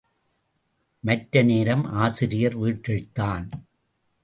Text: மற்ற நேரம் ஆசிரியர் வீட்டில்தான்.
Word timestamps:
மற்ற 1.03 1.41
நேரம் 1.41 1.83
ஆசிரியர் 1.83 2.55
வீட்டில்தான். 2.55 3.49